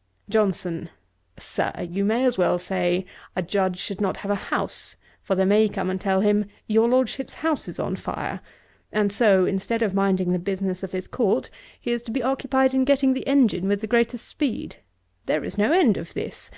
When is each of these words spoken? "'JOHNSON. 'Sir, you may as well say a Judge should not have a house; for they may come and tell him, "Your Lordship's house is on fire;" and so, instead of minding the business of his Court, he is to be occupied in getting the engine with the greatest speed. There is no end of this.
"'JOHNSON. 0.30 0.90
'Sir, 1.40 1.72
you 1.90 2.04
may 2.04 2.24
as 2.24 2.38
well 2.38 2.56
say 2.56 3.04
a 3.34 3.42
Judge 3.42 3.78
should 3.80 4.00
not 4.00 4.18
have 4.18 4.30
a 4.30 4.36
house; 4.52 4.96
for 5.22 5.34
they 5.34 5.44
may 5.44 5.68
come 5.68 5.90
and 5.90 6.00
tell 6.00 6.20
him, 6.20 6.44
"Your 6.68 6.86
Lordship's 6.88 7.32
house 7.32 7.66
is 7.66 7.80
on 7.80 7.96
fire;" 7.96 8.38
and 8.92 9.10
so, 9.10 9.44
instead 9.44 9.82
of 9.82 9.92
minding 9.92 10.30
the 10.30 10.38
business 10.38 10.84
of 10.84 10.92
his 10.92 11.08
Court, 11.08 11.50
he 11.80 11.90
is 11.90 12.02
to 12.02 12.12
be 12.12 12.22
occupied 12.22 12.74
in 12.74 12.84
getting 12.84 13.12
the 13.12 13.26
engine 13.26 13.66
with 13.66 13.80
the 13.80 13.88
greatest 13.88 14.24
speed. 14.28 14.76
There 15.24 15.42
is 15.42 15.58
no 15.58 15.72
end 15.72 15.96
of 15.96 16.14
this. 16.14 16.48